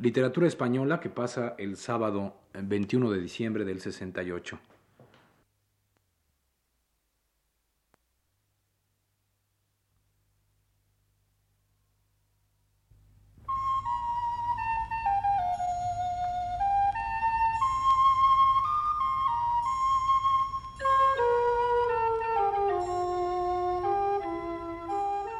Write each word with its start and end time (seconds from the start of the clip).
Literatura 0.00 0.46
española 0.46 1.00
que 1.00 1.10
pasa 1.10 1.56
el 1.58 1.76
sábado 1.76 2.34
21 2.54 3.10
de 3.10 3.20
diciembre 3.20 3.64
del 3.64 3.80
68. 3.80 4.58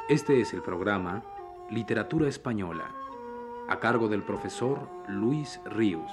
Este 0.08 0.40
es 0.40 0.54
el 0.54 0.62
programa 0.62 1.22
Literatura 1.70 2.28
Española, 2.28 2.90
a 3.68 3.80
cargo 3.80 4.08
del 4.08 4.22
profesor 4.22 4.88
Luis 5.08 5.60
Ríos. 5.66 6.10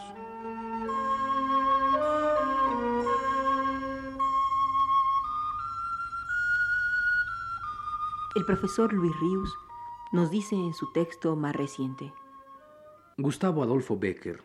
El 8.36 8.46
profesor 8.46 8.92
Luis 8.92 9.18
Ríos 9.22 9.56
nos 10.12 10.30
dice 10.30 10.56
en 10.56 10.74
su 10.74 10.92
texto 10.92 11.38
más 11.38 11.56
reciente. 11.56 12.12
Gustavo 13.18 13.64
Adolfo 13.64 13.98
Becker, 13.98 14.44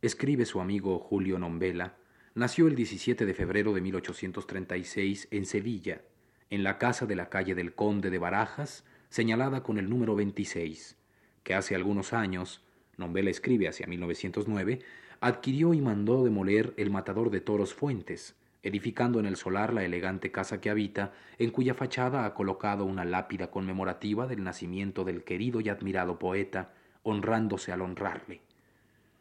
escribe 0.00 0.46
su 0.46 0.60
amigo 0.60 1.00
Julio 1.00 1.40
Nombela, 1.40 1.96
nació 2.36 2.68
el 2.68 2.76
17 2.76 3.26
de 3.26 3.34
febrero 3.34 3.74
de 3.74 3.80
1836 3.80 5.26
en 5.32 5.46
Sevilla, 5.46 6.02
en 6.48 6.62
la 6.62 6.78
casa 6.78 7.06
de 7.06 7.16
la 7.16 7.28
calle 7.28 7.56
del 7.56 7.74
Conde 7.74 8.10
de 8.10 8.18
Barajas, 8.18 8.84
señalada 9.08 9.64
con 9.64 9.78
el 9.78 9.90
número 9.90 10.14
26, 10.14 10.96
que 11.42 11.54
hace 11.54 11.74
algunos 11.74 12.12
años, 12.12 12.60
Nombela 12.96 13.30
escribe 13.30 13.68
hacia 13.68 13.86
1909, 13.86 14.80
adquirió 15.20 15.74
y 15.74 15.80
mandó 15.80 16.24
demoler 16.24 16.74
el 16.76 16.90
matador 16.90 17.30
de 17.30 17.40
toros 17.40 17.74
Fuentes, 17.74 18.34
edificando 18.62 19.18
en 19.18 19.26
el 19.26 19.36
solar 19.36 19.72
la 19.72 19.84
elegante 19.84 20.30
casa 20.30 20.60
que 20.60 20.70
habita, 20.70 21.12
en 21.38 21.50
cuya 21.50 21.74
fachada 21.74 22.24
ha 22.24 22.34
colocado 22.34 22.84
una 22.84 23.04
lápida 23.04 23.50
conmemorativa 23.50 24.26
del 24.26 24.44
nacimiento 24.44 25.04
del 25.04 25.24
querido 25.24 25.60
y 25.60 25.68
admirado 25.68 26.18
poeta, 26.18 26.72
honrándose 27.02 27.72
al 27.72 27.82
honrarle. 27.82 28.40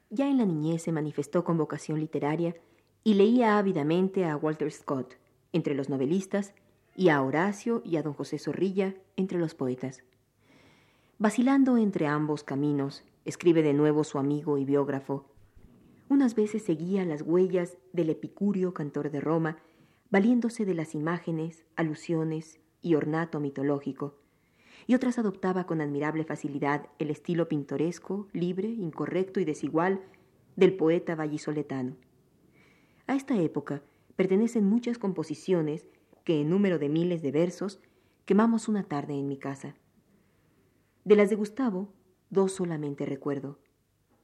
Ya 0.10 0.28
en 0.28 0.38
la 0.38 0.45
niñez 0.45 0.84
se 0.84 0.92
manifestó 0.92 1.44
con 1.44 1.58
vocación 1.58 2.00
literaria 2.00 2.56
y 3.04 3.16
leía 3.16 3.58
ávidamente 3.58 4.26
a 4.26 4.38
Walter 4.38 4.72
Scott, 4.72 5.16
entre 5.54 5.73
los 5.73 5.90
novelistas, 5.90 6.54
y 6.95 7.10
a 7.10 7.22
Horacio 7.22 7.82
y 7.86 7.95
a 7.95 8.04
don 8.04 8.14
José 8.14 8.38
Zorrilla 8.38 8.94
entre 9.16 9.40
los 9.40 9.56
poetas. 9.56 10.04
Vacilando 11.22 11.77
entre 11.77 12.08
ambos 12.08 12.44
caminos, 12.44 13.03
escribe 13.25 13.61
de 13.61 13.75
nuevo 13.75 14.03
su 14.03 14.17
amigo 14.17 14.58
y 14.58 14.66
biógrafo. 14.66 15.30
Unas 16.09 16.33
veces 16.33 16.64
seguía 16.64 17.05
las 17.05 17.22
huellas 17.22 17.77
del 17.94 18.09
epicúreo 18.09 18.73
cantor 18.73 19.11
de 19.11 19.22
Roma, 19.22 19.59
valiéndose 20.09 20.66
de 20.66 20.73
las 20.73 20.95
imágenes, 20.95 21.64
alusiones 21.75 22.59
y 22.81 22.95
ornato 22.95 23.39
mitológico, 23.39 24.16
y 24.88 24.95
otras 24.95 25.19
adoptaba 25.19 25.67
con 25.67 25.80
admirable 25.80 26.23
facilidad 26.23 26.89
el 26.97 27.11
estilo 27.11 27.47
pintoresco, 27.47 28.27
libre, 28.33 28.69
incorrecto 28.69 29.39
y 29.39 29.45
desigual 29.45 30.02
del 30.55 30.75
poeta 30.75 31.14
vallisoletano. 31.14 31.97
A 33.05 33.14
esta 33.14 33.39
época 33.39 33.83
pertenecen 34.16 34.66
muchas 34.66 34.97
composiciones 34.97 35.86
que 36.23 36.42
en 36.42 36.49
número 36.49 36.80
de 36.80 36.89
miles 36.89 37.22
de 37.22 37.31
versos 37.31 37.80
quemamos 38.25 38.67
una 38.67 38.81
tarde 38.81 39.14
en 39.14 39.27
mi 39.27 39.38
casa. 39.38 39.75
De 41.04 41.16
las 41.16 41.30
de 41.30 41.36
Gustavo, 41.36 41.94
dos 42.30 42.54
solamente 42.54 43.06
recuerdo. 43.06 43.60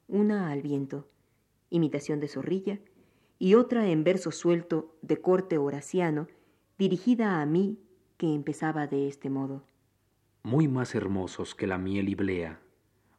Una 0.07 0.51
al 0.51 0.61
viento, 0.61 1.07
imitación 1.69 2.19
de 2.19 2.27
zorrilla, 2.27 2.79
y 3.39 3.55
otra 3.55 3.87
en 3.87 4.03
verso 4.03 4.31
suelto 4.31 4.95
de 5.01 5.17
corte 5.21 5.57
horaciano, 5.57 6.27
dirigida 6.77 7.41
a 7.41 7.45
mí, 7.45 7.79
que 8.17 8.33
empezaba 8.33 8.87
de 8.87 9.07
este 9.07 9.29
modo. 9.29 9.63
Muy 10.43 10.67
más 10.67 10.95
hermosos 10.95 11.55
que 11.55 11.67
la 11.67 11.77
miel 11.77 12.09
y 12.09 12.15
blea, 12.15 12.61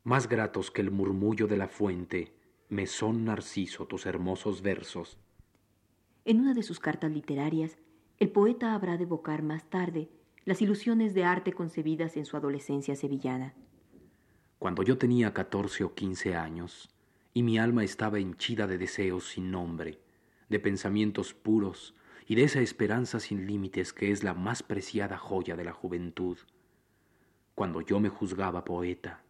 más 0.05 0.29
gratos 0.29 0.71
que 0.71 0.81
el 0.81 0.91
murmullo 0.91 1.47
de 1.47 1.57
la 1.57 1.69
fuente, 1.69 2.33
me 2.69 2.87
son 2.87 3.25
narciso 3.25 3.87
tus 3.87 4.07
hermosos 4.07 4.63
versos. 4.63 5.19
En 6.25 6.41
una 6.41 6.55
de 6.55 6.63
sus 6.63 6.81
cartas 6.81 7.11
literarias 7.11 7.79
el 8.19 8.31
poeta 8.31 8.75
habrá 8.75 8.97
de 8.97 9.05
evocar 9.05 9.43
más 9.43 9.71
tarde 9.71 10.11
las 10.45 10.63
ilusiones 10.63 11.15
de 11.15 11.25
arte 11.25 11.53
concebidas 11.53 12.17
en 12.17 12.25
su 12.25 12.37
adolescencia 12.37 12.97
sevillana. 12.97 13.55
Cuando 14.59 14.83
yo 14.83 14.99
tenía 14.99 15.33
catorce 15.33 15.85
o 15.85 15.95
quince 15.95 16.35
años, 16.35 16.91
y 17.35 17.43
mi 17.43 17.59
alma 17.59 17.85
estaba 17.85 18.19
henchida 18.19 18.67
de 18.67 18.79
deseos 18.79 19.29
sin 19.29 19.51
nombre, 19.51 20.01
de 20.49 20.59
pensamientos 20.59 21.35
puros 21.35 21.95
y 22.27 22.35
de 22.35 22.45
esa 22.45 22.61
esperanza 22.61 23.21
sin 23.21 23.47
límites 23.47 23.93
que 23.93 24.11
es 24.11 24.25
la 24.25 24.35
más 24.35 24.63
preciada 24.63 25.17
joya 25.17 25.57
de 25.57 25.65
la 25.65 25.73
juventud, 25.73 26.39
cuando 27.55 27.81
yo 27.81 28.01
me 28.01 28.09
juzgaba 28.09 28.65
poeta, 28.65 29.23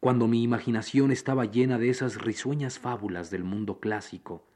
cuando 0.00 0.26
mi 0.26 0.42
imaginación 0.42 1.12
estaba 1.12 1.44
llena 1.44 1.78
de 1.78 1.90
esas 1.90 2.20
risueñas 2.20 2.78
fábulas 2.78 3.30
del 3.30 3.44
mundo 3.44 3.80
clásico, 3.80 4.46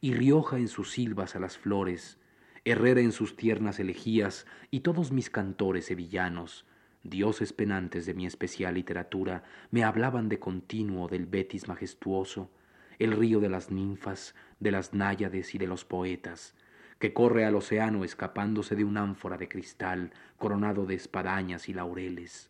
y 0.00 0.14
Rioja 0.14 0.58
en 0.58 0.68
sus 0.68 0.90
silbas 0.90 1.36
a 1.36 1.40
las 1.40 1.58
flores, 1.58 2.18
Herrera 2.64 3.00
en 3.00 3.10
sus 3.10 3.34
tiernas 3.34 3.80
elegías 3.80 4.46
y 4.70 4.80
todos 4.80 5.10
mis 5.10 5.30
cantores 5.30 5.86
sevillanos, 5.86 6.64
dioses 7.02 7.52
penantes 7.52 8.06
de 8.06 8.14
mi 8.14 8.24
especial 8.24 8.74
literatura, 8.74 9.42
me 9.72 9.82
hablaban 9.82 10.28
de 10.28 10.38
continuo 10.38 11.08
del 11.08 11.26
Betis 11.26 11.66
majestuoso, 11.66 12.50
el 13.00 13.12
río 13.12 13.40
de 13.40 13.48
las 13.48 13.72
ninfas, 13.72 14.36
de 14.60 14.70
las 14.70 14.94
náyades 14.94 15.56
y 15.56 15.58
de 15.58 15.66
los 15.66 15.84
poetas, 15.84 16.54
que 17.00 17.12
corre 17.12 17.44
al 17.44 17.56
océano 17.56 18.04
escapándose 18.04 18.76
de 18.76 18.84
un 18.84 18.96
ánfora 18.96 19.38
de 19.38 19.48
cristal 19.48 20.12
coronado 20.38 20.86
de 20.86 20.94
espadañas 20.94 21.68
y 21.68 21.74
laureles. 21.74 22.48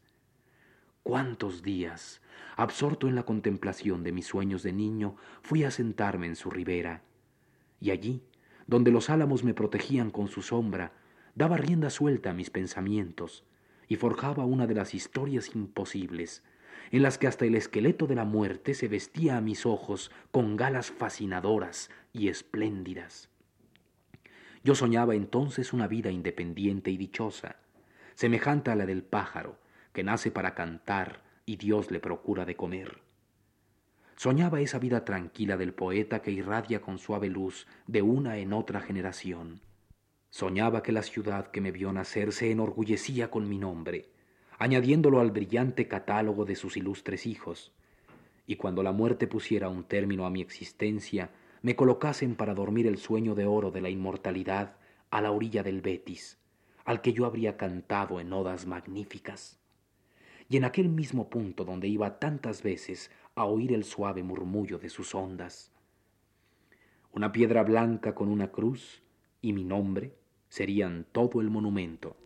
Cuántos 1.02 1.62
días, 1.62 2.20
absorto 2.56 3.08
en 3.08 3.14
la 3.14 3.22
contemplación 3.22 4.02
de 4.02 4.12
mis 4.12 4.26
sueños 4.26 4.62
de 4.62 4.74
niño, 4.74 5.16
fui 5.40 5.64
a 5.64 5.70
sentarme 5.70 6.26
en 6.26 6.36
su 6.36 6.50
ribera, 6.50 7.02
y 7.80 7.90
allí, 7.90 8.22
donde 8.66 8.90
los 8.90 9.10
álamos 9.10 9.44
me 9.44 9.54
protegían 9.54 10.10
con 10.10 10.28
su 10.28 10.42
sombra, 10.42 10.92
daba 11.34 11.56
rienda 11.56 11.90
suelta 11.90 12.30
a 12.30 12.34
mis 12.34 12.50
pensamientos 12.50 13.44
y 13.88 13.96
forjaba 13.96 14.44
una 14.44 14.66
de 14.66 14.74
las 14.74 14.94
historias 14.94 15.54
imposibles, 15.54 16.42
en 16.90 17.02
las 17.02 17.18
que 17.18 17.26
hasta 17.26 17.44
el 17.44 17.54
esqueleto 17.54 18.06
de 18.06 18.14
la 18.14 18.24
muerte 18.24 18.74
se 18.74 18.88
vestía 18.88 19.36
a 19.36 19.40
mis 19.40 19.66
ojos 19.66 20.10
con 20.30 20.56
galas 20.56 20.90
fascinadoras 20.90 21.90
y 22.12 22.28
espléndidas. 22.28 23.28
Yo 24.64 24.74
soñaba 24.74 25.14
entonces 25.14 25.72
una 25.72 25.88
vida 25.88 26.10
independiente 26.10 26.90
y 26.90 26.96
dichosa, 26.96 27.56
semejante 28.14 28.70
a 28.70 28.76
la 28.76 28.86
del 28.86 29.02
pájaro, 29.02 29.58
que 29.92 30.04
nace 30.04 30.30
para 30.30 30.54
cantar 30.54 31.22
y 31.44 31.56
Dios 31.56 31.90
le 31.90 32.00
procura 32.00 32.44
de 32.44 32.56
comer. 32.56 33.02
Soñaba 34.16 34.60
esa 34.60 34.78
vida 34.78 35.04
tranquila 35.04 35.56
del 35.56 35.74
poeta 35.74 36.22
que 36.22 36.30
irradia 36.30 36.80
con 36.80 36.98
suave 36.98 37.28
luz 37.28 37.66
de 37.86 38.02
una 38.02 38.38
en 38.38 38.52
otra 38.52 38.80
generación. 38.80 39.60
Soñaba 40.30 40.82
que 40.82 40.92
la 40.92 41.02
ciudad 41.02 41.50
que 41.50 41.60
me 41.60 41.72
vio 41.72 41.92
nacer 41.92 42.32
se 42.32 42.50
enorgullecía 42.50 43.30
con 43.30 43.48
mi 43.48 43.58
nombre, 43.58 44.08
añadiéndolo 44.58 45.20
al 45.20 45.30
brillante 45.30 45.88
catálogo 45.88 46.44
de 46.44 46.56
sus 46.56 46.76
ilustres 46.76 47.26
hijos, 47.26 47.72
y 48.46 48.56
cuando 48.56 48.82
la 48.82 48.92
muerte 48.92 49.26
pusiera 49.26 49.68
un 49.68 49.84
término 49.84 50.26
a 50.26 50.30
mi 50.30 50.40
existencia, 50.40 51.30
me 51.62 51.76
colocasen 51.76 52.34
para 52.34 52.54
dormir 52.54 52.86
el 52.86 52.98
sueño 52.98 53.34
de 53.34 53.46
oro 53.46 53.70
de 53.70 53.80
la 53.80 53.90
inmortalidad 53.90 54.76
a 55.10 55.20
la 55.20 55.30
orilla 55.30 55.62
del 55.62 55.80
Betis, 55.80 56.38
al 56.84 57.00
que 57.00 57.12
yo 57.12 57.26
habría 57.26 57.56
cantado 57.56 58.20
en 58.20 58.32
odas 58.32 58.66
magníficas. 58.66 59.61
Y 60.52 60.58
en 60.58 60.64
aquel 60.64 60.90
mismo 60.90 61.30
punto 61.30 61.64
donde 61.64 61.88
iba 61.88 62.18
tantas 62.18 62.62
veces 62.62 63.10
a 63.34 63.46
oír 63.46 63.72
el 63.72 63.84
suave 63.84 64.22
murmullo 64.22 64.78
de 64.78 64.90
sus 64.90 65.14
ondas. 65.14 65.72
Una 67.10 67.32
piedra 67.32 67.62
blanca 67.62 68.14
con 68.14 68.28
una 68.28 68.52
cruz 68.52 69.02
y 69.40 69.54
mi 69.54 69.64
nombre 69.64 70.14
serían 70.50 71.06
todo 71.10 71.40
el 71.40 71.48
monumento. 71.48 72.18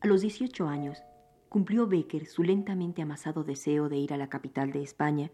A 0.00 0.06
los 0.06 0.22
18 0.22 0.66
años, 0.66 1.02
cumplió 1.52 1.86
Becker 1.86 2.24
su 2.24 2.42
lentamente 2.42 3.02
amasado 3.02 3.44
deseo 3.44 3.90
de 3.90 3.98
ir 3.98 4.14
a 4.14 4.16
la 4.16 4.30
capital 4.30 4.72
de 4.72 4.82
España 4.82 5.30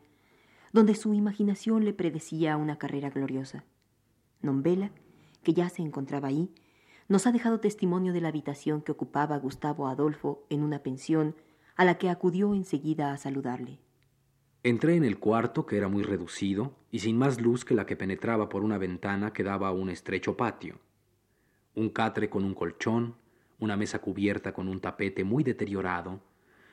donde 0.73 0.97
su 0.97 1.15
imaginación 1.15 1.85
le 1.85 1.93
predecía 1.93 2.57
una 2.57 2.77
carrera 2.77 3.09
gloriosa. 3.09 3.65
Nombela, 4.43 4.91
que 5.45 5.53
ya 5.55 5.69
se 5.69 5.83
encontraba 5.83 6.27
ahí, 6.27 6.51
nos 7.09 7.29
ha 7.29 7.33
dejado 7.33 7.61
testimonio 7.61 8.13
de 8.13 8.21
la 8.21 8.29
habitación 8.29 8.83
que 8.83 8.91
ocupaba 8.91 9.39
Gustavo 9.39 9.87
Adolfo 9.87 10.45
en 10.51 10.63
una 10.63 10.81
pensión 10.81 11.37
a 11.77 11.85
la 11.85 11.99
que 11.99 12.11
acudió 12.11 12.53
enseguida 12.53 13.13
a 13.13 13.17
saludarle. 13.17 13.79
Entré 14.65 14.97
en 14.97 15.05
el 15.05 15.21
cuarto, 15.21 15.67
que 15.67 15.77
era 15.77 15.87
muy 15.87 16.03
reducido, 16.03 16.75
y 16.91 16.99
sin 16.99 17.17
más 17.17 17.41
luz 17.41 17.65
que 17.65 17.75
la 17.75 17.87
que 17.87 17.95
penetraba 17.95 18.49
por 18.49 18.65
una 18.65 18.77
ventana 18.77 19.33
que 19.33 19.45
daba 19.45 19.69
a 19.69 19.73
un 19.73 19.89
estrecho 19.89 20.37
patio. 20.37 20.81
Un 21.77 21.91
catre 21.91 22.29
con 22.29 22.45
un 22.45 22.55
colchón, 22.55 23.15
una 23.59 23.77
mesa 23.77 24.01
cubierta 24.01 24.53
con 24.53 24.69
un 24.69 24.81
tapete 24.81 25.25
muy 25.25 25.45
deteriorado, 25.45 26.21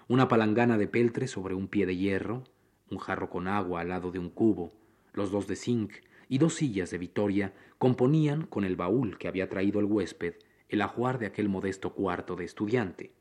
una 0.07 0.27
palangana 0.27 0.77
de 0.77 0.87
peltre 0.87 1.27
sobre 1.27 1.55
un 1.55 1.67
pie 1.67 1.85
de 1.85 1.95
hierro, 1.95 2.43
un 2.89 2.99
jarro 2.99 3.29
con 3.29 3.47
agua 3.47 3.81
al 3.81 3.89
lado 3.89 4.11
de 4.11 4.19
un 4.19 4.29
cubo, 4.29 4.71
los 5.13 5.31
dos 5.31 5.47
de 5.47 5.55
zinc 5.55 5.93
y 6.27 6.37
dos 6.37 6.55
sillas 6.55 6.91
de 6.91 6.97
Vitoria 6.97 7.53
componían, 7.77 8.45
con 8.45 8.63
el 8.63 8.75
baúl 8.75 9.17
que 9.17 9.27
había 9.27 9.49
traído 9.49 9.79
el 9.79 9.85
huésped, 9.85 10.35
el 10.69 10.81
ajuar 10.81 11.19
de 11.19 11.27
aquel 11.27 11.49
modesto 11.49 11.93
cuarto 11.93 12.35
de 12.35 12.45
estudiante. 12.45 13.13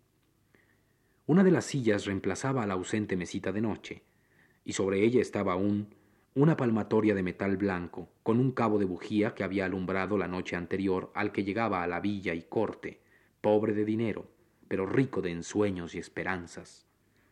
Una 1.26 1.42
de 1.42 1.50
las 1.50 1.64
sillas 1.64 2.04
reemplazaba 2.04 2.62
a 2.62 2.66
la 2.66 2.74
ausente 2.74 3.16
mesita 3.16 3.52
de 3.52 3.62
noche, 3.62 4.02
y 4.64 4.74
sobre 4.74 5.02
ella 5.02 5.20
estaba 5.20 5.54
aún 5.54 5.94
una 6.34 6.56
palmatoria 6.56 7.14
de 7.14 7.22
metal 7.22 7.56
blanco, 7.56 8.10
con 8.22 8.40
un 8.40 8.50
cabo 8.52 8.78
de 8.78 8.84
bujía 8.84 9.34
que 9.34 9.44
había 9.44 9.66
alumbrado 9.66 10.18
la 10.18 10.26
noche 10.26 10.56
anterior 10.56 11.12
al 11.14 11.32
que 11.32 11.44
llegaba 11.44 11.82
a 11.82 11.86
la 11.86 12.00
villa 12.00 12.34
y 12.34 12.42
corte, 12.42 13.00
pobre 13.44 13.74
de 13.74 13.84
dinero, 13.84 14.24
pero 14.68 14.86
rico 14.86 15.20
de 15.20 15.30
ensueños 15.30 15.94
y 15.94 15.98
esperanzas. 15.98 16.86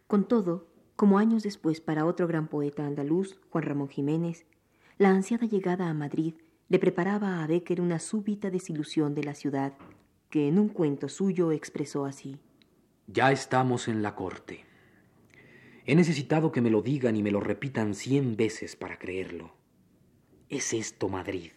Con 0.06 0.29
todo, 0.29 0.69
como 0.94 1.19
años 1.19 1.43
después 1.43 1.81
para 1.81 2.05
otro 2.05 2.26
gran 2.26 2.49
poeta 2.49 2.87
andaluz, 2.87 3.41
Juan 3.49 3.64
Ramón 3.64 3.88
Jiménez, 3.88 4.44
la 4.99 5.09
ansiada 5.09 5.47
llegada 5.47 5.88
a 5.88 5.94
Madrid 5.94 6.35
le 6.69 6.79
preparaba 6.79 7.43
a 7.43 7.47
Becker 7.47 7.81
una 7.81 7.99
súbita 7.99 8.50
desilusión 8.50 9.14
de 9.14 9.25
la 9.25 9.35
ciudad, 9.35 9.73
que 10.29 10.49
en 10.49 10.59
un 10.59 10.69
cuento 10.69 11.09
suyo 11.09 11.50
expresó 11.50 12.05
así. 12.05 12.38
Ya 13.06 13.32
estamos 13.32 13.88
en 13.88 14.03
la 14.03 14.14
corte. 14.14 14.67
He 15.87 15.94
necesitado 15.94 16.53
que 16.53 16.61
me 16.61 16.69
lo 16.69 16.82
digan 16.82 17.17
y 17.17 17.23
me 17.23 17.31
lo 17.31 17.41
repitan 17.41 17.94
cien 17.94 18.37
veces 18.37 18.76
para 18.76 18.99
creerlo. 18.99 19.55
¿Es 20.50 20.75
esto 20.75 21.09
Madrid? 21.09 21.53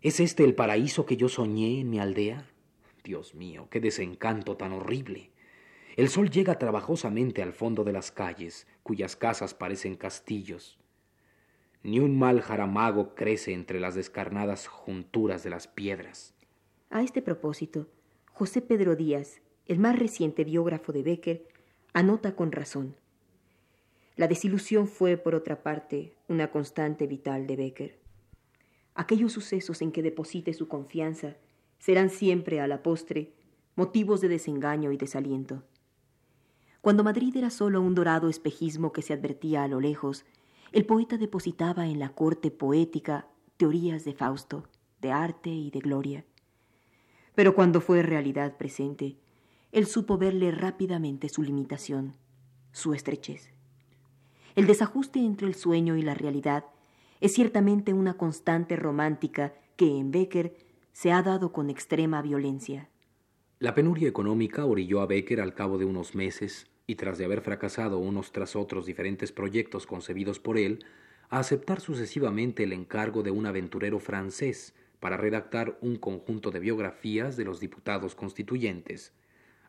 ¿Es 0.00 0.18
este 0.18 0.44
el 0.44 0.54
paraíso 0.54 1.04
que 1.04 1.18
yo 1.18 1.28
soñé 1.28 1.80
en 1.80 1.90
mi 1.90 1.98
aldea? 1.98 2.55
Dios 3.06 3.36
mío, 3.36 3.68
qué 3.70 3.78
desencanto 3.78 4.56
tan 4.56 4.72
horrible. 4.72 5.30
El 5.96 6.08
sol 6.08 6.28
llega 6.28 6.58
trabajosamente 6.58 7.40
al 7.40 7.52
fondo 7.52 7.84
de 7.84 7.92
las 7.92 8.10
calles, 8.10 8.66
cuyas 8.82 9.14
casas 9.14 9.54
parecen 9.54 9.94
castillos. 9.94 10.76
Ni 11.84 12.00
un 12.00 12.18
mal 12.18 12.40
jaramago 12.40 13.14
crece 13.14 13.52
entre 13.52 13.78
las 13.78 13.94
descarnadas 13.94 14.66
junturas 14.66 15.44
de 15.44 15.50
las 15.50 15.68
piedras. 15.68 16.34
A 16.90 17.00
este 17.02 17.22
propósito, 17.22 17.86
José 18.32 18.60
Pedro 18.60 18.96
Díaz, 18.96 19.40
el 19.66 19.78
más 19.78 19.96
reciente 19.96 20.42
biógrafo 20.42 20.92
de 20.92 21.04
Becker, 21.04 21.48
anota 21.92 22.34
con 22.34 22.50
razón. 22.50 22.96
La 24.16 24.26
desilusión 24.26 24.88
fue, 24.88 25.16
por 25.16 25.36
otra 25.36 25.62
parte, 25.62 26.12
una 26.26 26.50
constante 26.50 27.06
vital 27.06 27.46
de 27.46 27.54
Becker. 27.54 27.98
Aquellos 28.94 29.32
sucesos 29.32 29.80
en 29.80 29.92
que 29.92 30.02
deposite 30.02 30.52
su 30.54 30.66
confianza 30.66 31.36
serán 31.78 32.10
siempre, 32.10 32.60
a 32.60 32.66
la 32.66 32.82
postre, 32.82 33.32
motivos 33.74 34.20
de 34.20 34.28
desengaño 34.28 34.92
y 34.92 34.96
desaliento. 34.96 35.62
Cuando 36.80 37.04
Madrid 37.04 37.36
era 37.36 37.50
solo 37.50 37.82
un 37.82 37.94
dorado 37.94 38.28
espejismo 38.28 38.92
que 38.92 39.02
se 39.02 39.12
advertía 39.12 39.64
a 39.64 39.68
lo 39.68 39.80
lejos, 39.80 40.24
el 40.72 40.86
poeta 40.86 41.18
depositaba 41.18 41.86
en 41.86 41.98
la 41.98 42.10
corte 42.10 42.50
poética 42.50 43.28
teorías 43.56 44.04
de 44.04 44.14
Fausto, 44.14 44.68
de 45.00 45.12
arte 45.12 45.50
y 45.50 45.70
de 45.70 45.80
gloria. 45.80 46.24
Pero 47.34 47.54
cuando 47.54 47.80
fue 47.80 48.02
realidad 48.02 48.56
presente, 48.56 49.16
él 49.72 49.86
supo 49.86 50.16
verle 50.16 50.50
rápidamente 50.50 51.28
su 51.28 51.42
limitación, 51.42 52.14
su 52.72 52.94
estrechez. 52.94 53.50
El 54.54 54.66
desajuste 54.66 55.18
entre 55.18 55.46
el 55.46 55.54
sueño 55.54 55.96
y 55.96 56.02
la 56.02 56.14
realidad 56.14 56.64
es 57.20 57.34
ciertamente 57.34 57.92
una 57.92 58.16
constante 58.16 58.76
romántica 58.76 59.54
que 59.76 59.98
en 59.98 60.10
Becker 60.10 60.56
se 60.96 61.12
ha 61.12 61.22
dado 61.22 61.52
con 61.52 61.68
extrema 61.68 62.22
violencia. 62.22 62.88
La 63.58 63.74
penuria 63.74 64.08
económica 64.08 64.64
orilló 64.64 65.02
a 65.02 65.06
Becker 65.06 65.42
al 65.42 65.52
cabo 65.52 65.76
de 65.76 65.84
unos 65.84 66.14
meses, 66.14 66.70
y 66.86 66.94
tras 66.94 67.18
de 67.18 67.26
haber 67.26 67.42
fracasado 67.42 67.98
unos 67.98 68.32
tras 68.32 68.56
otros 68.56 68.86
diferentes 68.86 69.30
proyectos 69.30 69.86
concebidos 69.86 70.40
por 70.40 70.56
él, 70.56 70.86
a 71.28 71.40
aceptar 71.40 71.82
sucesivamente 71.82 72.62
el 72.62 72.72
encargo 72.72 73.22
de 73.22 73.30
un 73.30 73.44
aventurero 73.44 74.00
francés 74.00 74.74
para 74.98 75.18
redactar 75.18 75.76
un 75.82 75.96
conjunto 75.96 76.50
de 76.50 76.60
biografías 76.60 77.36
de 77.36 77.44
los 77.44 77.60
diputados 77.60 78.14
constituyentes 78.14 79.12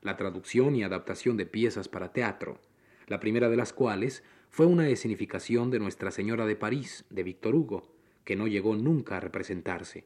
la 0.02 0.16
traducción 0.16 0.78
y 0.78 0.84
adaptación 0.84 1.36
de 1.36 1.46
piezas 1.46 1.90
para 1.90 2.14
teatro, 2.14 2.62
la 3.08 3.20
primera 3.20 3.50
de 3.50 3.58
las 3.58 3.74
cuales 3.74 4.24
fue 4.50 4.66
una 4.66 4.88
escenificación 4.88 5.72
de 5.72 5.80
Nuestra 5.80 6.12
Señora 6.12 6.46
de 6.46 6.56
París, 6.56 7.04
de 7.10 7.24
Víctor 7.24 7.54
Hugo, 7.54 7.92
que 8.24 8.38
no 8.38 8.48
llegó 8.48 8.78
nunca 8.78 9.18
a 9.18 9.20
representarse. 9.20 10.06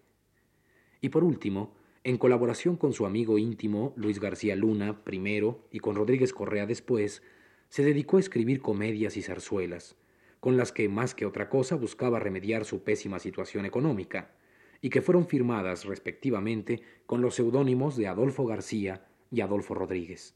Y 1.01 1.09
por 1.09 1.23
último, 1.23 1.73
en 2.03 2.17
colaboración 2.17 2.77
con 2.77 2.93
su 2.93 3.05
amigo 3.05 3.37
íntimo 3.37 3.93
Luis 3.95 4.19
García 4.19 4.55
Luna 4.55 5.03
primero 5.03 5.67
y 5.71 5.79
con 5.79 5.95
Rodríguez 5.95 6.31
Correa 6.31 6.65
después, 6.65 7.23
se 7.69 7.83
dedicó 7.83 8.17
a 8.17 8.19
escribir 8.19 8.61
comedias 8.61 9.17
y 9.17 9.21
zarzuelas, 9.21 9.95
con 10.39 10.57
las 10.57 10.71
que 10.71 10.89
más 10.89 11.15
que 11.15 11.25
otra 11.25 11.49
cosa 11.49 11.75
buscaba 11.75 12.19
remediar 12.19 12.65
su 12.65 12.83
pésima 12.83 13.19
situación 13.19 13.65
económica, 13.65 14.31
y 14.81 14.89
que 14.89 15.01
fueron 15.01 15.27
firmadas 15.27 15.85
respectivamente 15.85 16.81
con 17.05 17.21
los 17.21 17.35
seudónimos 17.35 17.95
de 17.95 18.07
Adolfo 18.07 18.45
García 18.45 19.05
y 19.31 19.41
Adolfo 19.41 19.75
Rodríguez. 19.75 20.35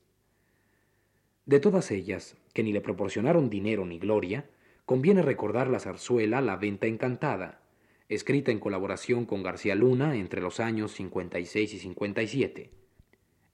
De 1.46 1.60
todas 1.60 1.92
ellas, 1.92 2.38
que 2.54 2.64
ni 2.64 2.74
le 2.74 2.82
proporcionaron 2.82 3.50
dinero 3.50 3.86
ni 3.86 4.00
gloria, 4.00 4.50
conviene 4.86 5.22
recordar 5.22 5.68
la 5.68 5.80
zarzuela 5.80 6.42
La 6.42 6.56
Venta 6.58 6.88
Encantada, 6.88 7.65
escrita 8.10 8.52
en 8.52 8.60
colaboración 8.60 9.26
con 9.26 9.44
García 9.44 9.76
Luna 9.76 10.16
entre 10.16 10.42
los 10.42 10.60
años 10.60 10.92
56 10.94 11.74
y 11.74 11.80
57, 11.80 12.72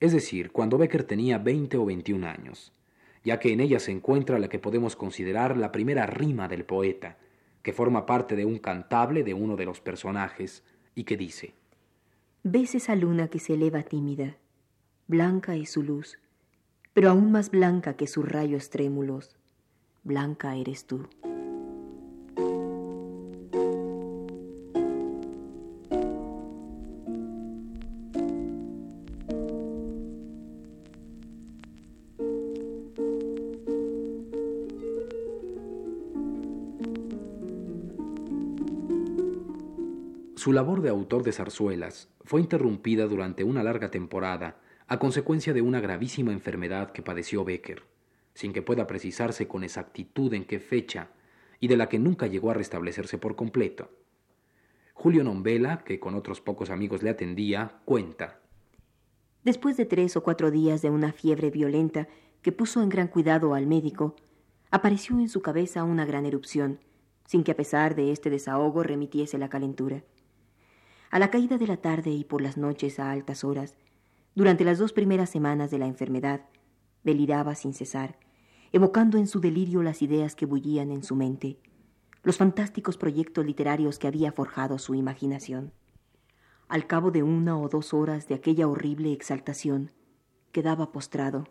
es 0.01 0.11
decir, 0.11 0.51
cuando 0.51 0.79
Becker 0.79 1.03
tenía 1.03 1.37
20 1.37 1.77
o 1.77 1.85
21 1.85 2.27
años, 2.27 2.73
ya 3.23 3.39
que 3.39 3.53
en 3.53 3.59
ella 3.59 3.79
se 3.79 3.91
encuentra 3.91 4.39
la 4.39 4.49
que 4.49 4.59
podemos 4.59 4.95
considerar 4.95 5.55
la 5.57 5.71
primera 5.71 6.07
rima 6.07 6.47
del 6.47 6.65
poeta, 6.65 7.17
que 7.61 7.71
forma 7.71 8.07
parte 8.07 8.35
de 8.35 8.43
un 8.43 8.57
cantable 8.57 9.23
de 9.23 9.35
uno 9.35 9.55
de 9.55 9.65
los 9.65 9.79
personajes 9.79 10.63
y 10.95 11.03
que 11.03 11.17
dice: 11.17 11.53
¿Ves 12.43 12.73
esa 12.73 12.95
luna 12.95 13.27
que 13.27 13.37
se 13.37 13.53
eleva 13.53 13.83
tímida? 13.83 14.37
Blanca 15.07 15.55
es 15.55 15.69
su 15.69 15.83
luz, 15.83 16.17
pero 16.93 17.11
aún 17.11 17.31
más 17.31 17.51
blanca 17.51 17.95
que 17.95 18.07
sus 18.07 18.27
rayos 18.27 18.71
trémulos. 18.71 19.37
Blanca 20.03 20.55
eres 20.55 20.87
tú. 20.87 21.07
Su 40.51 40.55
labor 40.55 40.81
de 40.81 40.89
autor 40.89 41.23
de 41.23 41.31
zarzuelas 41.31 42.09
fue 42.25 42.41
interrumpida 42.41 43.07
durante 43.07 43.45
una 43.45 43.63
larga 43.63 43.89
temporada 43.89 44.59
a 44.89 44.99
consecuencia 44.99 45.53
de 45.53 45.61
una 45.61 45.79
gravísima 45.79 46.33
enfermedad 46.33 46.91
que 46.91 47.01
padeció 47.01 47.45
Becker, 47.45 47.83
sin 48.33 48.51
que 48.51 48.61
pueda 48.61 48.85
precisarse 48.85 49.47
con 49.47 49.63
exactitud 49.63 50.33
en 50.33 50.43
qué 50.43 50.59
fecha 50.59 51.07
y 51.61 51.69
de 51.69 51.77
la 51.77 51.87
que 51.87 51.99
nunca 51.99 52.27
llegó 52.27 52.51
a 52.51 52.53
restablecerse 52.53 53.17
por 53.17 53.37
completo. 53.37 53.91
Julio 54.93 55.23
Nombela, 55.23 55.85
que 55.85 56.01
con 56.01 56.15
otros 56.15 56.41
pocos 56.41 56.69
amigos 56.69 57.01
le 57.01 57.11
atendía, 57.11 57.79
cuenta. 57.85 58.41
Después 59.45 59.77
de 59.77 59.85
tres 59.85 60.17
o 60.17 60.21
cuatro 60.21 60.51
días 60.51 60.81
de 60.81 60.89
una 60.89 61.13
fiebre 61.13 61.49
violenta 61.49 62.09
que 62.41 62.51
puso 62.51 62.83
en 62.83 62.89
gran 62.89 63.07
cuidado 63.07 63.53
al 63.53 63.67
médico, 63.67 64.17
apareció 64.69 65.17
en 65.17 65.29
su 65.29 65.41
cabeza 65.41 65.85
una 65.85 66.03
gran 66.03 66.25
erupción, 66.25 66.81
sin 67.25 67.45
que 67.45 67.53
a 67.53 67.55
pesar 67.55 67.95
de 67.95 68.11
este 68.11 68.29
desahogo 68.29 68.83
remitiese 68.83 69.37
la 69.37 69.47
calentura. 69.47 70.03
A 71.11 71.19
la 71.19 71.29
caída 71.29 71.57
de 71.57 71.67
la 71.67 71.75
tarde 71.75 72.09
y 72.11 72.23
por 72.23 72.41
las 72.41 72.55
noches 72.55 72.97
a 72.97 73.11
altas 73.11 73.43
horas, 73.43 73.75
durante 74.33 74.63
las 74.63 74.79
dos 74.79 74.93
primeras 74.93 75.29
semanas 75.29 75.69
de 75.69 75.77
la 75.77 75.85
enfermedad, 75.85 76.45
deliraba 77.03 77.53
sin 77.55 77.73
cesar, 77.73 78.17
evocando 78.71 79.17
en 79.17 79.27
su 79.27 79.41
delirio 79.41 79.83
las 79.83 80.01
ideas 80.01 80.35
que 80.35 80.45
bullían 80.45 80.89
en 80.89 81.03
su 81.03 81.17
mente, 81.17 81.59
los 82.23 82.37
fantásticos 82.37 82.97
proyectos 82.97 83.45
literarios 83.45 83.99
que 83.99 84.07
había 84.07 84.31
forjado 84.31 84.79
su 84.79 84.95
imaginación. 84.95 85.73
Al 86.69 86.87
cabo 86.87 87.11
de 87.11 87.23
una 87.23 87.59
o 87.59 87.67
dos 87.67 87.93
horas 87.93 88.29
de 88.29 88.35
aquella 88.35 88.69
horrible 88.69 89.11
exaltación, 89.11 89.91
quedaba 90.53 90.93
postrado, 90.93 91.43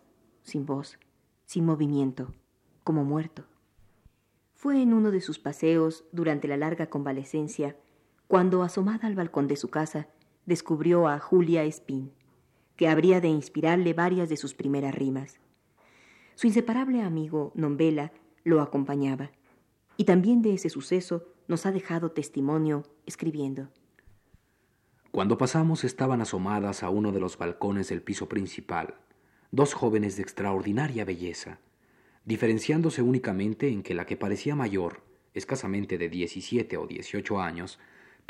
sin 0.42 0.64
voz, 0.64 0.98
sin 1.44 1.66
movimiento, 1.66 2.32
como 2.82 3.04
muerto. 3.04 3.44
Fue 4.54 4.80
en 4.80 4.94
uno 4.94 5.10
de 5.10 5.20
sus 5.20 5.38
paseos, 5.38 6.06
durante 6.12 6.48
la 6.48 6.56
larga 6.56 6.88
convalecencia, 6.88 7.76
cuando, 8.30 8.62
asomada 8.62 9.08
al 9.08 9.16
balcón 9.16 9.48
de 9.48 9.56
su 9.56 9.70
casa, 9.70 10.06
descubrió 10.46 11.08
a 11.08 11.18
Julia 11.18 11.64
Espín 11.64 12.12
que 12.76 12.86
habría 12.86 13.20
de 13.20 13.26
inspirarle 13.26 13.92
varias 13.92 14.28
de 14.28 14.36
sus 14.36 14.54
primeras 14.54 14.94
rimas. 14.94 15.40
Su 16.36 16.46
inseparable 16.46 17.02
amigo, 17.02 17.50
Nombela, 17.56 18.12
lo 18.44 18.60
acompañaba, 18.60 19.32
y 19.96 20.04
también 20.04 20.42
de 20.42 20.54
ese 20.54 20.70
suceso 20.70 21.24
nos 21.48 21.66
ha 21.66 21.72
dejado 21.72 22.12
testimonio 22.12 22.84
escribiendo. 23.04 23.68
Cuando 25.10 25.36
pasamos 25.36 25.82
estaban 25.82 26.20
asomadas 26.20 26.84
a 26.84 26.88
uno 26.88 27.10
de 27.10 27.18
los 27.18 27.36
balcones 27.36 27.88
del 27.88 28.00
piso 28.00 28.28
principal 28.28 28.94
dos 29.50 29.74
jóvenes 29.74 30.14
de 30.14 30.22
extraordinaria 30.22 31.04
belleza, 31.04 31.58
diferenciándose 32.24 33.02
únicamente 33.02 33.70
en 33.70 33.82
que 33.82 33.94
la 33.94 34.06
que 34.06 34.16
parecía 34.16 34.54
mayor, 34.54 35.02
escasamente 35.34 35.98
de 35.98 36.08
17 36.08 36.76
o 36.76 36.86
18 36.86 37.40
años, 37.40 37.80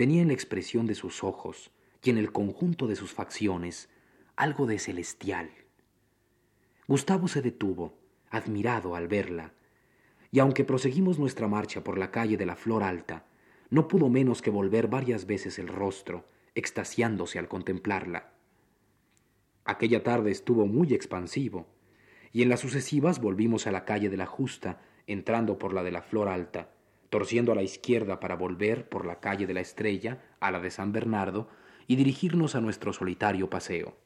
tenía 0.01 0.23
en 0.23 0.29
la 0.29 0.33
expresión 0.33 0.87
de 0.87 0.95
sus 0.95 1.23
ojos 1.23 1.71
y 2.03 2.09
en 2.09 2.17
el 2.17 2.33
conjunto 2.33 2.87
de 2.87 2.97
sus 2.97 3.13
facciones 3.13 3.91
algo 4.35 4.65
de 4.65 4.79
celestial. 4.79 5.51
Gustavo 6.89 7.29
se 7.29 7.43
detuvo, 7.43 7.99
admirado 8.31 8.95
al 8.97 9.09
verla, 9.09 9.53
y 10.33 10.39
aunque 10.39 10.65
proseguimos 10.65 11.19
nuestra 11.19 11.49
marcha 11.49 11.85
por 11.85 11.99
la 11.99 12.11
calle 12.11 12.39
de 12.39 12.47
la 12.47 12.57
Flor 12.57 12.83
Alta, 12.83 13.27
no 13.69 13.89
pudo 13.89 14.09
menos 14.09 14.41
que 14.41 14.49
volver 14.49 14.89
varias 14.89 15.27
veces 15.27 15.59
el 15.59 15.69
rostro, 15.69 16.25
extasiándose 16.55 17.39
al 17.39 17.49
contemplarla. 17.49 18.33
Aquella 19.67 20.03
tarde 20.03 20.31
estuvo 20.31 20.67
muy 20.67 20.95
expansivo, 20.95 21.67
y 22.33 22.41
en 22.41 22.49
las 22.49 22.61
sucesivas 22.61 23.21
volvimos 23.21 23.67
a 23.67 23.71
la 23.71 23.85
calle 23.85 24.09
de 24.09 24.17
la 24.17 24.25
Justa, 24.25 24.81
entrando 25.07 25.59
por 25.59 25.75
la 25.75 25.83
de 25.83 25.91
la 25.91 26.01
Flor 26.01 26.31
Alta, 26.31 26.71
torciendo 27.11 27.53
a 27.53 27.55
la 27.55 27.63
izquierda 27.63 28.21
para 28.21 28.37
volver 28.37 28.89
por 28.89 29.05
la 29.05 29.21
calle 29.21 29.47
de 29.47 29.55
la 29.55 29.61
Estrella 29.61 30.23
a 30.41 30.51
la 30.51 30.61
de 30.61 30.71
San 30.71 30.93
Bernardo 30.93 31.49
y 31.87 31.97
dirigirnos 31.97 32.55
a 32.55 32.61
nuestro 32.61 32.93
solitario 32.93 33.51
paseo. 33.51 33.97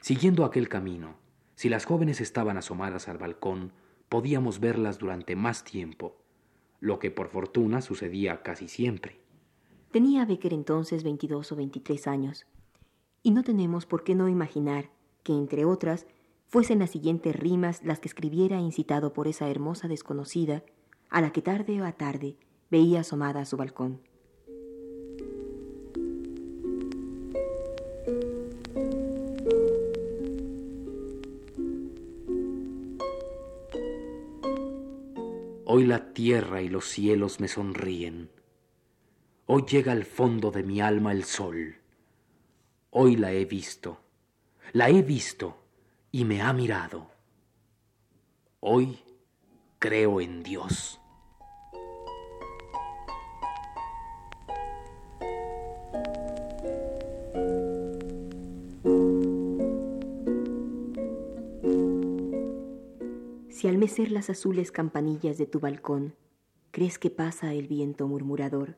Siguiendo 0.00 0.44
aquel 0.44 0.68
camino, 0.68 1.16
si 1.56 1.68
las 1.68 1.84
jóvenes 1.84 2.20
estaban 2.20 2.56
asomadas 2.56 3.08
al 3.08 3.18
balcón, 3.18 3.72
podíamos 4.08 4.60
verlas 4.60 4.98
durante 4.98 5.34
más 5.34 5.64
tiempo, 5.64 6.16
lo 6.80 6.98
que 6.98 7.10
por 7.10 7.28
fortuna 7.28 7.80
sucedía 7.80 8.42
casi 8.42 8.68
siempre. 8.68 9.18
Tenía 9.90 10.24
Becker 10.26 10.52
entonces 10.52 11.02
veintidós 11.02 11.50
o 11.52 11.56
veintitrés 11.56 12.06
años, 12.06 12.46
y 13.22 13.30
no 13.30 13.42
tenemos 13.42 13.86
por 13.86 14.04
qué 14.04 14.14
no 14.14 14.28
imaginar 14.28 14.90
que, 15.22 15.32
entre 15.32 15.64
otras, 15.64 16.06
fuesen 16.46 16.80
las 16.80 16.90
siguientes 16.90 17.34
rimas 17.34 17.82
las 17.82 17.98
que 17.98 18.08
escribiera 18.08 18.60
incitado 18.60 19.12
por 19.12 19.26
esa 19.26 19.48
hermosa 19.48 19.88
desconocida, 19.88 20.62
a 21.10 21.20
la 21.20 21.32
que 21.32 21.42
tarde 21.42 21.80
o 21.80 21.84
a 21.84 21.92
tarde 21.92 22.36
veía 22.70 23.00
asomada 23.00 23.40
a 23.40 23.44
su 23.44 23.56
balcón. 23.56 24.00
Hoy 35.66 35.86
la 35.86 36.12
tierra 36.12 36.62
y 36.62 36.68
los 36.68 36.84
cielos 36.84 37.40
me 37.40 37.48
sonríen 37.48 38.30
Hoy 39.46 39.64
llega 39.68 39.92
al 39.92 40.04
fondo 40.04 40.50
de 40.50 40.62
mi 40.62 40.80
alma 40.80 41.12
el 41.12 41.24
sol. 41.24 41.76
Hoy 42.90 43.16
la 43.16 43.32
he 43.32 43.44
visto, 43.44 44.00
la 44.72 44.88
he 44.88 45.02
visto 45.02 45.58
y 46.10 46.24
me 46.24 46.40
ha 46.40 46.52
mirado. 46.54 47.10
Hoy 48.60 48.98
creo 49.78 50.20
en 50.20 50.42
Dios. 50.42 51.00
Si 63.48 63.68
al 63.68 63.78
mecer 63.78 64.10
las 64.10 64.28
azules 64.28 64.70
campanillas 64.70 65.38
de 65.38 65.46
tu 65.46 65.58
balcón, 65.58 66.14
crees 66.70 66.98
que 66.98 67.08
pasa 67.08 67.54
el 67.54 67.66
viento 67.66 68.06
murmurador, 68.06 68.76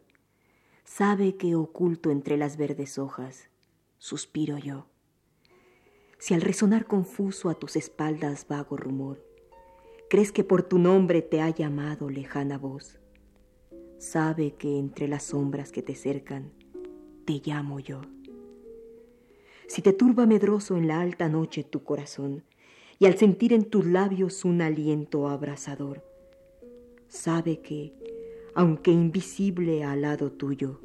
sabe 0.85 1.37
que 1.37 1.57
oculto 1.57 2.12
entre 2.12 2.37
las 2.37 2.57
verdes 2.57 2.97
hojas 2.97 3.49
suspiro 3.99 4.59
yo. 4.59 4.87
Si 6.19 6.35
al 6.35 6.41
resonar 6.41 6.87
confuso 6.87 7.50
a 7.50 7.55
tus 7.55 7.75
espaldas 7.75 8.47
vago 8.49 8.76
rumor, 8.76 9.25
crees 10.09 10.33
que 10.33 10.45
por 10.45 10.63
tu 10.63 10.79
nombre 10.79 11.23
te 11.23 11.41
ha 11.41 11.51
llamado 11.51 12.11
lejana 12.11 12.59
voz, 12.59 12.99
sabe 13.99 14.53
que 14.53 14.79
entre 14.79 15.09
las 15.09 15.25
sombras 15.25 15.73
que 15.73 15.83
te 15.83 15.95
cercan 15.95 16.53
te 17.25 17.43
llamo 17.45 17.81
yo. 17.81 18.03
Si 19.67 19.83
te 19.83 19.93
turba 19.93 20.27
medroso 20.27 20.77
en 20.77 20.87
la 20.87 21.01
alta 21.01 21.29
noche 21.29 21.65
tu 21.65 21.83
corazón, 21.83 22.45
y 22.99 23.07
al 23.07 23.19
sentir 23.19 23.53
en 23.53 23.65
tus 23.65 23.85
labios 23.85 24.45
un 24.45 24.63
aliento 24.63 25.29
abrasador, 25.29 26.03
sabe 27.09 27.61
que 27.61 27.93
aunque 28.55 28.91
invisible 28.91 29.85
al 29.85 30.03
lado 30.03 30.33
tuyo, 30.33 30.81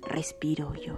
respiro 0.00 0.72
yo. 0.74 0.94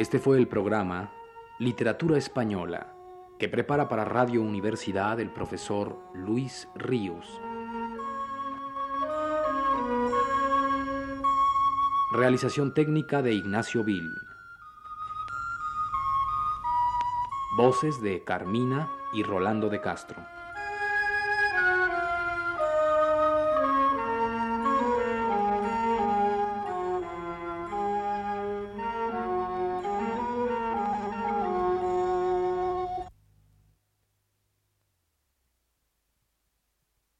Este 0.00 0.18
fue 0.18 0.38
el 0.38 0.48
programa 0.48 1.12
Literatura 1.58 2.16
Española 2.16 2.94
que 3.38 3.50
prepara 3.50 3.90
para 3.90 4.06
Radio 4.06 4.40
Universidad 4.40 5.20
el 5.20 5.30
profesor 5.30 5.98
Luis 6.14 6.68
Ríos. 6.74 7.38
Realización 12.14 12.72
técnica 12.72 13.20
de 13.20 13.34
Ignacio 13.34 13.84
Vil. 13.84 14.08
Voces 17.58 18.00
de 18.00 18.24
Carmina 18.24 18.88
y 19.12 19.22
Rolando 19.22 19.68
de 19.68 19.82
Castro. 19.82 20.24